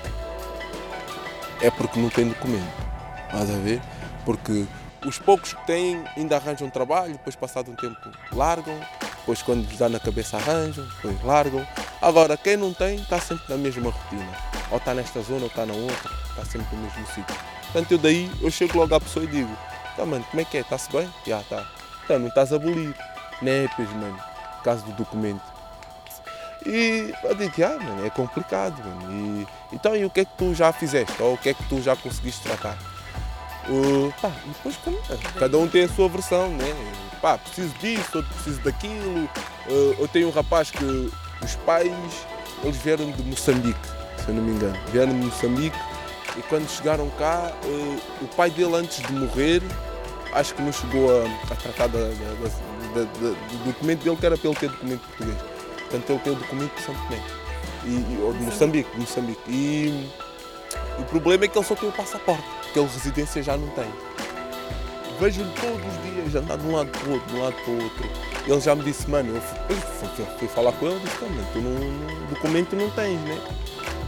é 1.61 1.71
porque 1.71 1.99
não 1.99 2.09
tem 2.09 2.29
documento. 2.29 2.87
Estás 3.27 3.51
a 3.51 3.59
ver? 3.59 3.81
Porque 4.25 4.67
os 5.05 5.19
poucos 5.19 5.53
que 5.53 5.67
têm 5.67 6.03
ainda 6.17 6.37
arranjam 6.37 6.69
trabalho, 6.71 7.13
depois 7.13 7.37
passado 7.37 7.71
um 7.71 7.77
tempo 7.77 7.99
largam, 8.33 8.79
depois 9.19 9.43
quando 9.43 9.67
lhes 9.69 9.79
dá 9.79 9.89
na 9.89 9.99
cabeça 9.99 10.37
arranjam, 10.37 10.85
depois 10.97 11.23
largam. 11.23 11.67
Agora 12.01 12.37
quem 12.37 12.57
não 12.57 12.73
tem 12.73 12.97
está 12.97 13.19
sempre 13.19 13.45
na 13.49 13.57
mesma 13.57 13.91
rotina. 13.91 14.57
Ou 14.71 14.79
está 14.79 14.95
nesta 14.95 15.21
zona 15.23 15.43
ou 15.43 15.47
está 15.47 15.65
na 15.65 15.75
outra, 15.75 16.11
está 16.29 16.45
sempre 16.45 16.77
no 16.77 16.83
mesmo 16.83 17.07
sítio. 17.09 17.37
Portanto 17.65 17.93
eu 17.93 17.99
daí 17.99 18.31
eu 18.41 18.51
chego 18.51 18.79
logo 18.79 18.95
à 18.95 19.01
pessoa 19.01 19.25
e 19.25 19.29
digo, 19.29 19.57
tá 19.97 20.05
mano, 20.05 20.25
como 20.31 20.41
é 20.41 20.45
que 20.45 20.59
é? 20.59 20.61
Está-se 20.61 20.91
bem? 20.91 21.09
Já 21.27 21.41
está. 21.41 21.76
Então 22.07 22.21
não 22.21 22.29
estás 22.29 22.53
a 22.53 22.57
abolir 22.57 22.95
NEPs, 23.43 23.91
mano, 23.91 24.17
por 24.59 24.63
causa 24.63 24.83
do 24.85 24.93
documento. 24.93 25.43
E 26.65 27.13
eu 27.25 27.35
digo, 27.35 27.65
ah, 27.65 27.79
mano, 27.83 28.07
é 28.07 28.11
complicado, 28.11 28.79
mano. 28.79 29.13
E, 29.13 29.47
então, 29.75 29.97
e 29.97 30.05
o 30.05 30.11
que 30.11 30.21
é 30.21 30.25
que 30.25 30.31
tu 30.39 30.55
já 30.55 30.73
fizeste? 30.73 31.21
Ou 31.21 31.35
o 31.35 31.39
que 31.39 31.49
é 31.49 31.55
que 31.55 31.65
tu 31.65 31.83
já 31.83 31.97
conseguiste 31.97 32.43
tratar? 32.43 32.79
Uh, 33.69 34.15
pá, 34.23 34.31
depois 34.47 34.79
cada 35.37 35.59
um 35.59 35.67
tem 35.67 35.83
a 35.83 35.89
sua 35.89 36.09
versão, 36.09 36.49
né? 36.51 36.73
Pá, 37.21 37.39
preciso 37.39 37.75
disso, 37.79 38.19
outro 38.19 38.33
preciso 38.35 38.61
daquilo. 38.61 39.25
Uh, 39.69 39.97
eu 39.99 40.07
tenho 40.07 40.29
um 40.29 40.31
rapaz 40.31 40.71
que 40.71 40.85
os 41.43 41.55
pais, 41.67 41.93
eles 42.63 42.77
vieram 42.77 43.11
de 43.11 43.23
Moçambique, 43.25 43.89
se 44.23 44.29
eu 44.29 44.35
não 44.35 44.45
me 44.45 44.53
engano. 44.53 44.79
Vieram 44.93 45.13
de 45.13 45.27
Moçambique 45.27 45.77
e 46.37 46.43
quando 46.43 46.69
chegaram 46.69 47.11
cá, 47.19 47.53
uh, 47.65 48.01
o 48.23 48.29
pai 48.37 48.51
dele 48.51 48.77
antes 48.77 49.03
de 49.03 49.13
morrer, 49.13 49.61
acho 50.37 50.55
que 50.55 50.63
não 50.63 50.73
chegou 50.73 51.11
a, 51.11 51.25
a 51.53 51.57
tratar 51.57 51.89
da, 51.89 51.99
da, 51.99 53.01
do 53.05 53.65
documento 53.65 54.05
dele, 54.05 54.17
que 54.17 54.27
era 54.27 54.37
para 54.37 54.49
ele 54.49 54.59
ter 54.59 54.69
documento 54.69 55.01
português. 55.01 55.39
Portanto, 55.79 56.11
ele 56.11 56.19
tem 56.19 56.33
o 56.33 56.37
documento 56.37 56.75
de 56.75 56.83
São 56.83 56.95
Tomé, 56.95 57.23
e, 57.85 57.89
e, 57.89 58.21
ou 58.23 58.33
de 58.33 58.43
Moçambique. 58.45 58.91
De 58.91 59.01
Moçambique. 59.01 59.41
E, 59.49 60.09
o 60.99 61.05
problema 61.05 61.45
é 61.45 61.49
que 61.49 61.59
ele 61.59 61.65
só 61.65 61.75
tem 61.75 61.89
o 61.89 61.93
passaporte, 61.93 62.45
porque 62.63 62.79
ele 62.79 62.89
residência 62.89 63.43
já 63.43 63.57
não 63.57 63.69
tem. 63.69 63.87
vejo-lhe 65.19 65.51
todos 65.61 65.81
os 65.87 66.03
dias 66.03 66.35
andar 66.35 66.59
de 66.59 66.67
um 66.67 66.77
lado 66.77 66.91
para 66.91 67.09
o 67.09 67.13
outro, 67.13 67.29
de 67.29 67.37
um 67.37 67.43
lado 67.43 67.57
para 67.57 67.73
o 67.73 67.83
outro. 67.83 68.11
Ele 68.47 68.61
já 68.61 68.75
me 68.75 68.85
disse, 68.85 69.11
mano, 69.11 69.35
eu 69.35 69.41
fui, 69.41 69.77
fui, 69.77 70.27
fui 70.39 70.49
falar 70.49 70.73
com 70.73 70.87
ele, 70.87 71.01
disse, 71.01 71.23
mano, 71.23 71.47
tu 71.53 71.61
não, 71.61 72.29
documento 72.29 72.77
não 72.77 72.91
tens, 72.91 73.21
né? 73.21 73.41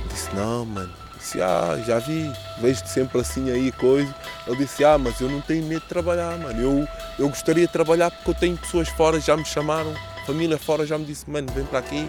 disse, 0.08 0.34
não, 0.34 0.64
mano. 0.64 1.07
Disse, 1.18 1.40
ah, 1.42 1.80
já 1.86 1.98
vi, 1.98 2.32
vejo-te 2.60 2.88
sempre 2.88 3.20
assim 3.20 3.50
aí, 3.50 3.70
coisa. 3.72 4.14
Ele 4.46 4.56
disse, 4.56 4.84
ah, 4.84 4.96
mas 4.98 5.20
eu 5.20 5.28
não 5.28 5.40
tenho 5.40 5.64
medo 5.64 5.80
de 5.80 5.86
trabalhar, 5.86 6.36
mano. 6.38 6.60
Eu, 6.60 6.88
eu 7.18 7.28
gostaria 7.28 7.66
de 7.66 7.72
trabalhar 7.72 8.10
porque 8.10 8.30
eu 8.30 8.34
tenho 8.34 8.56
pessoas 8.56 8.88
fora, 8.88 9.20
já 9.20 9.36
me 9.36 9.44
chamaram, 9.44 9.92
família 10.26 10.58
fora 10.58 10.86
já 10.86 10.96
me 10.98 11.04
disse, 11.04 11.28
mano, 11.28 11.48
vem 11.54 11.64
para 11.64 11.78
aqui. 11.78 12.08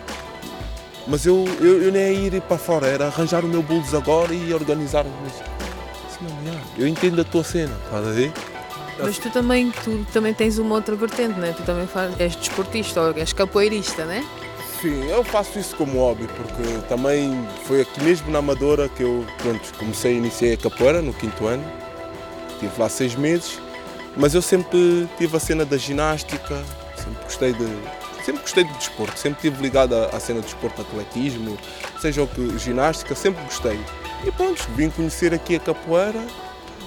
Mas 1.08 1.26
eu, 1.26 1.46
eu, 1.60 1.84
eu 1.84 1.92
nem 1.92 2.14
ia 2.14 2.38
ir 2.38 2.42
para 2.42 2.58
fora, 2.58 2.88
era 2.88 3.08
arranjar 3.08 3.44
o 3.44 3.48
meu 3.48 3.64
bolos 3.64 3.94
agora 3.94 4.34
e 4.34 4.54
organizar 4.54 5.06
os. 5.06 5.60
Eu 6.78 6.88
entendo 6.88 7.22
a 7.22 7.24
tua 7.24 7.44
cena, 7.44 7.74
estás 7.86 8.08
a 8.08 8.12
ver? 8.12 8.32
Mas 9.02 9.18
tu 9.18 9.30
também, 9.30 9.72
tu 9.72 10.06
também 10.12 10.34
tens 10.34 10.58
uma 10.58 10.76
outra 10.76 10.96
vertente, 10.96 11.40
né? 11.40 11.54
Tu 11.56 11.64
também 11.64 11.88
faz, 11.88 12.20
és 12.20 12.36
desportista 12.36 13.02
ou 13.02 13.14
és 13.14 13.32
capoeirista, 13.32 14.06
né? 14.06 14.26
Sim, 14.82 15.10
eu 15.10 15.26
faço 15.26 15.60
isso 15.60 15.76
como 15.76 16.00
hobby, 16.00 16.26
porque 16.28 16.88
também 16.88 17.46
foi 17.66 17.82
aqui 17.82 18.02
mesmo 18.02 18.32
na 18.32 18.40
Amadora 18.40 18.88
que 18.88 19.04
eu 19.04 19.26
pronto, 19.40 19.74
comecei, 19.78 20.16
iniciei 20.16 20.54
a 20.54 20.58
capoeira 20.58 21.02
no 21.02 21.14
quinto 21.14 21.48
ano. 21.48 21.66
Estive 22.54 22.72
lá 22.80 22.88
seis 22.88 23.14
meses, 23.14 23.60
mas 24.16 24.34
eu 24.34 24.42
sempre 24.42 25.06
tive 25.18 25.36
a 25.36 25.40
cena 25.40 25.66
da 25.66 25.78
ginástica, 25.78 26.64
sempre 26.96 27.24
gostei 27.24 27.54
de. 27.54 27.66
Sempre 28.24 28.42
gostei 28.42 28.64
do 28.64 28.74
desporto, 28.74 29.20
sempre 29.20 29.48
estive 29.48 29.62
ligado 29.62 29.96
à 29.96 30.20
cena 30.20 30.40
do 30.40 30.46
desporto, 30.46 30.82
atletismo, 30.82 31.58
seja 32.00 32.24
o 32.24 32.28
que 32.28 32.58
ginástica, 32.58 33.16
sempre 33.16 33.44
gostei. 33.44 33.80
E 34.26 34.32
pronto, 34.32 34.66
vim 34.76 34.90
conhecer 34.90 35.34
aqui 35.34 35.56
a 35.56 35.60
capoeira 35.60 36.22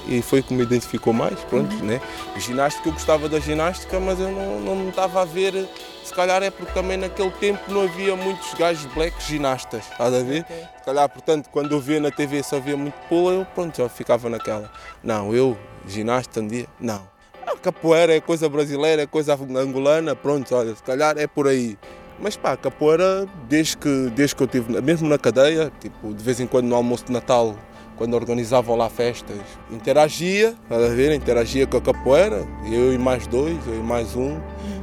e 0.06 0.23
foi 0.23 0.42
que 0.42 0.52
me 0.52 0.62
identificou 0.62 1.12
mais, 1.12 1.38
pronto, 1.40 1.75
uhum. 1.76 1.85
né? 1.85 2.00
Ginástica, 2.37 2.88
eu 2.88 2.92
gostava 2.92 3.28
da 3.28 3.38
ginástica, 3.38 4.00
mas 4.00 4.18
eu 4.18 4.30
não, 4.30 4.61
não 4.61 4.76
me 4.76 4.90
estava 4.90 5.23
a 5.23 5.25
ver, 5.25 5.68
se 6.04 6.12
calhar 6.14 6.42
é 6.42 6.50
porque 6.50 6.73
também 6.73 6.97
naquele 6.97 7.30
tempo 7.32 7.61
não 7.73 7.82
havia 7.82 8.16
muitos 8.16 8.52
gajos 8.54 8.87
black 8.92 9.23
ginastas, 9.23 9.85
estás 9.90 10.14
a 10.14 10.23
ver? 10.23 10.42
Okay. 10.42 10.56
Se 10.78 10.85
calhar, 10.85 11.09
portanto, 11.09 11.49
quando 11.50 11.73
eu 11.73 11.80
via 11.80 12.00
na 12.00 12.11
TV 12.11 12.42
só 12.42 12.56
havia 12.56 12.76
muito 12.76 12.94
pula, 13.09 13.32
eu 13.32 13.44
pronto, 13.44 13.76
já 13.76 13.88
ficava 13.88 14.28
naquela. 14.28 14.71
Não, 15.02 15.35
eu, 15.35 15.56
ginasta 15.87 16.40
um 16.40 16.47
dia, 16.47 16.66
não. 16.80 17.11
A 17.47 17.56
capoeira 17.56 18.14
é 18.14 18.21
coisa 18.21 18.49
brasileira, 18.49 19.02
é 19.02 19.06
coisa 19.06 19.35
angolana, 19.35 20.14
pronto, 20.16 20.54
olha, 20.54 20.75
se 20.75 20.82
calhar 20.82 21.16
é 21.18 21.26
por 21.26 21.47
aí. 21.47 21.78
Mas 22.18 22.37
pá, 22.37 22.56
capoeira, 22.56 23.26
desde 23.49 23.76
que, 23.76 24.11
desde 24.14 24.37
que 24.37 24.42
eu 24.42 24.47
tive, 24.47 24.80
mesmo 24.80 25.09
na 25.09 25.18
cadeia, 25.18 25.73
tipo, 25.80 26.14
de 26.14 26.23
vez 26.23 26.38
em 26.38 26.47
quando 26.47 26.66
no 26.66 26.76
almoço 26.76 27.06
de 27.06 27.12
Natal 27.12 27.56
quando 27.96 28.14
organizavam 28.14 28.76
lá 28.76 28.88
festas, 28.88 29.38
interagia, 29.70 30.54
a 30.70 30.76
ver, 30.88 31.12
interagia 31.14 31.66
com 31.66 31.76
a 31.76 31.80
capoeira, 31.80 32.46
eu 32.70 32.92
e 32.92 32.99
mais 32.99 33.26
dois, 33.26 33.58
eu 33.66 33.76
e 33.76 33.82
mais 33.82 34.16
um, 34.16 34.40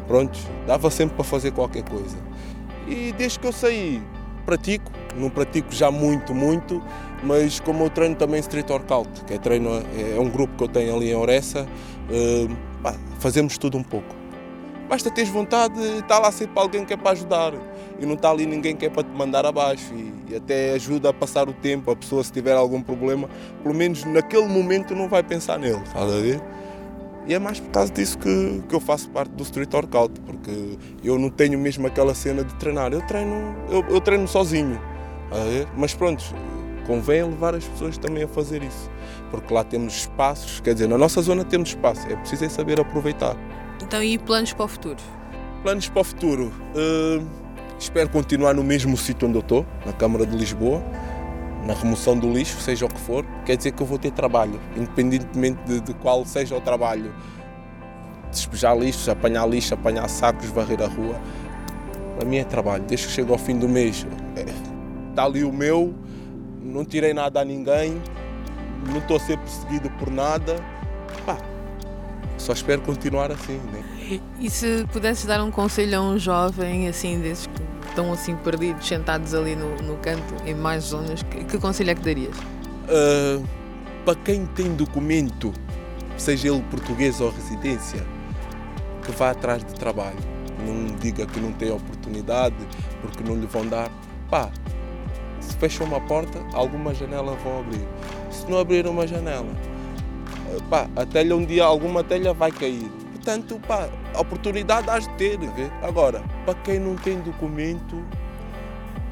pronto, 0.08 0.38
dava 0.66 0.90
sempre 0.90 1.16
para 1.16 1.24
fazer 1.24 1.52
qualquer 1.52 1.84
coisa. 1.84 2.18
E 2.88 3.14
desde 3.18 3.40
que 3.40 3.48
eu 3.48 3.52
saí, 3.52 4.02
pratico, 4.46 4.92
não 5.16 5.30
pratico 5.30 5.74
já 5.74 5.92
muito, 5.92 6.34
muito, 6.34 6.82
mas 7.24 7.60
como 7.60 7.86
eu 7.86 7.90
treino 7.90 8.16
também 8.16 8.40
Street 8.40 8.70
Workout, 8.70 9.10
que 9.26 9.34
é, 9.34 9.38
treino, 9.38 9.70
é 9.70 10.20
um 10.20 10.30
grupo 10.30 10.56
que 10.56 10.64
eu 10.64 10.68
tenho 10.68 10.96
ali 10.96 11.12
em 11.12 11.16
Oressa, 11.16 11.68
uh, 12.10 12.94
fazemos 13.20 13.58
tudo 13.58 13.78
um 13.78 13.84
pouco. 13.84 14.19
Basta 14.90 15.12
teres 15.12 15.30
vontade, 15.30 15.80
está 16.00 16.18
lá 16.18 16.32
sempre 16.32 16.60
alguém 16.60 16.84
que 16.84 16.92
é 16.92 16.98
para 16.98 17.12
ajudar 17.12 17.54
e 18.00 18.06
não 18.08 18.16
está 18.16 18.32
ali 18.32 18.48
ninguém 18.48 18.76
que 18.76 18.88
é 18.88 18.90
para 18.90 19.04
te 19.04 19.12
mandar 19.12 19.46
abaixo 19.46 19.94
e, 19.94 20.12
e, 20.32 20.36
até 20.36 20.72
ajuda 20.72 21.10
a 21.12 21.14
passar 21.14 21.48
o 21.48 21.54
tempo. 21.54 21.92
A 21.92 21.96
pessoa, 21.96 22.24
se 22.24 22.32
tiver 22.32 22.56
algum 22.56 22.82
problema, 22.82 23.30
pelo 23.62 23.76
menos 23.76 24.04
naquele 24.04 24.48
momento 24.48 24.96
não 24.96 25.08
vai 25.08 25.22
pensar 25.22 25.60
nele, 25.60 25.80
estás 25.86 26.12
a 26.12 26.20
ver? 26.20 26.42
E 27.28 27.36
é 27.36 27.38
mais 27.38 27.60
por 27.60 27.70
causa 27.70 27.94
disso 27.94 28.18
que, 28.18 28.64
que 28.68 28.74
eu 28.74 28.80
faço 28.80 29.08
parte 29.12 29.30
do 29.30 29.44
Street 29.44 29.72
Workout, 29.72 30.20
porque 30.22 30.80
eu 31.04 31.20
não 31.20 31.30
tenho 31.30 31.60
mesmo 31.60 31.86
aquela 31.86 32.16
cena 32.16 32.44
de 32.44 32.56
treinar. 32.56 32.92
Eu 32.92 33.06
treino, 33.06 33.56
eu, 33.70 33.86
eu 33.90 34.02
treino 34.02 34.28
sozinho, 34.28 34.82
mas 35.78 35.94
pronto, 35.94 36.24
convém 36.88 37.22
levar 37.22 37.54
as 37.54 37.64
pessoas 37.64 37.96
também 38.00 38.24
a 38.24 38.28
fazer 38.28 38.64
isso, 38.64 38.90
porque 39.30 39.54
lá 39.54 39.64
temos 39.64 39.94
espaços, 39.98 40.60
quer 40.62 40.74
dizer, 40.74 40.88
na 40.88 40.98
nossa 40.98 41.22
zona 41.22 41.46
temos 41.46 41.70
espaço, 41.70 42.08
é 42.08 42.16
preciso 42.16 42.46
é 42.46 42.50
saber 42.50 42.80
aproveitar. 42.80 43.38
Então, 43.82 44.04
e 44.04 44.18
planos 44.18 44.54
para 44.54 44.66
o 44.66 44.68
futuro? 44.68 44.98
Planos 45.64 45.90
para 45.90 46.02
o 46.02 46.04
futuro. 46.04 46.54
Uh, 46.76 47.26
espero 47.80 48.10
continuar 48.10 48.54
no 48.54 48.64
mesmo 48.64 48.96
sítio 48.98 49.28
onde 49.28 49.38
eu 49.38 49.42
estou, 49.42 49.66
na 49.86 49.94
Câmara 49.94 50.26
de 50.26 50.36
Lisboa, 50.36 50.84
na 51.66 51.74
remoção 51.74 52.18
do 52.18 52.32
lixo, 52.32 52.60
seja 52.62 52.86
o 52.86 52.90
que 52.90 53.00
for. 53.00 53.26
Quer 53.46 53.58
dizer 53.58 53.72
que 53.72 53.82
eu 53.82 53.88
vou 53.88 53.98
ter 53.98 54.12
trabalho, 54.12 54.60
independentemente 54.76 55.60
de, 55.66 55.82
de 55.82 55.94
qual 55.96 56.26
seja 56.26 56.56
o 56.56 56.62
trabalho. 56.62 57.14
Despejar 58.32 58.78
lixo, 58.78 59.10
apanhar 59.10 59.48
lixo, 59.48 59.74
apanhar 59.74 60.08
sacos, 60.10 60.48
varrer 60.50 60.82
a 60.82 60.88
rua. 60.88 61.16
Para 62.18 62.28
mim 62.28 62.38
é 62.38 62.44
trabalho. 62.44 62.84
Desde 62.84 63.08
que 63.08 63.14
chega 63.14 63.32
ao 63.32 63.38
fim 63.38 63.58
do 63.58 63.68
mês, 63.68 64.06
está 65.10 65.24
ali 65.24 65.44
o 65.44 65.52
meu, 65.52 65.94
não 66.62 66.86
tirei 66.86 67.14
nada 67.14 67.42
a 67.42 67.46
ninguém, 67.46 68.02
não 68.88 69.00
estou 69.00 69.18
a 69.18 69.20
ser 69.20 69.38
perseguido 69.38 69.90
por 69.92 70.10
nada. 70.10 70.56
Pá, 71.26 71.38
só 72.40 72.54
espero 72.54 72.82
continuar 72.82 73.32
assim. 73.32 73.60
Né? 73.72 74.20
E 74.40 74.50
se 74.50 74.86
pudesses 74.92 75.26
dar 75.26 75.44
um 75.44 75.52
conselho 75.52 76.00
a 76.00 76.02
um 76.02 76.18
jovem 76.18 76.88
assim 76.88 77.20
desses 77.20 77.48
que 77.48 77.90
estão 77.90 78.12
assim 78.12 78.36
perdidos, 78.36 78.88
sentados 78.88 79.34
ali 79.34 79.56
no, 79.56 79.76
no 79.82 79.98
canto, 79.98 80.34
em 80.46 80.56
mais 80.56 80.86
zonas, 80.86 81.22
que, 81.24 81.44
que 81.44 81.58
conselho 81.58 81.92
é 81.92 81.96
que 81.96 82.02
darias? 82.02 82.36
Uh, 82.38 83.46
para 84.06 84.16
quem 84.16 84.46
tem 84.48 84.74
documento, 84.74 85.54
seja 86.18 86.48
ele 86.48 86.62
português 86.64 87.20
ou 87.22 87.30
residência, 87.30 88.04
que 89.04 89.12
vá 89.12 89.32
atrás 89.32 89.64
de 89.64 89.74
trabalho. 89.74 90.18
Não 90.66 90.96
diga 90.98 91.26
que 91.26 91.40
não 91.40 91.52
tem 91.54 91.72
oportunidade 91.72 92.56
porque 93.02 93.24
não 93.24 93.36
lhe 93.36 93.46
vão 93.46 93.66
dar. 93.68 93.90
Pá, 94.30 94.50
se 95.40 95.56
fecham 95.56 95.88
uma 95.88 96.02
porta, 96.02 96.40
alguma 96.54 96.94
janela 96.94 97.36
vão 97.44 97.60
abrir. 97.60 97.88
Se 98.30 98.50
não 98.50 98.60
abrir 98.60 98.86
uma 98.88 99.08
janela, 99.08 99.50
pá, 100.70 100.88
a 100.96 101.06
telha 101.06 101.36
um 101.36 101.46
dia, 101.46 101.64
alguma 101.64 102.04
telha 102.04 102.34
vai 102.34 102.52
cair. 102.52 102.90
Portanto, 103.14 103.60
pá, 103.68 103.90
oportunidade 104.18 104.90
há 104.90 105.00
de 105.00 105.10
ter. 105.10 105.38
Vê? 105.38 105.70
Agora, 105.82 106.24
para 106.46 106.54
quem 106.56 106.80
não 106.80 106.96
tem 106.96 107.20
documento, 107.20 108.04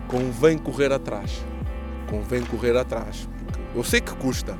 convém 0.08 0.58
correr 0.58 0.92
atrás. 0.92 1.44
Convém 2.10 2.42
correr 2.44 2.76
atrás. 2.78 3.28
eu 3.76 3.84
sei 3.84 4.00
que 4.00 4.16
custa, 4.16 4.56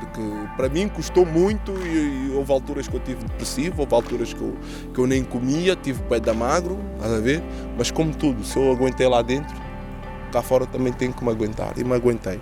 porque 0.00 0.20
para 0.56 0.68
mim 0.68 0.88
custou 0.88 1.24
muito 1.24 1.72
e, 1.86 2.30
e, 2.30 2.32
houve 2.34 2.52
alturas 2.52 2.88
que 2.88 2.96
eu 2.96 3.00
tive 3.00 3.24
depressivo, 3.24 3.82
houve 3.82 3.94
alturas 3.94 4.34
que 4.34 4.40
eu, 4.40 4.56
que 4.92 4.98
eu 4.98 5.06
nem 5.06 5.22
comia, 5.22 5.76
tive 5.76 6.02
pé 6.02 6.18
da 6.18 6.34
magro, 6.34 6.78
a 7.00 7.20
ver? 7.20 7.42
Mas 7.76 7.90
como 7.90 8.14
tudo, 8.14 8.44
se 8.44 8.58
eu 8.58 8.72
aguentei 8.72 9.06
lá 9.06 9.22
dentro, 9.22 9.54
cá 10.32 10.42
fora 10.42 10.66
também 10.66 10.92
tenho 10.92 11.12
que 11.12 11.24
me 11.24 11.30
aguentar. 11.30 11.72
E 11.78 11.84
me 11.84 11.94
aguentei. 11.94 12.40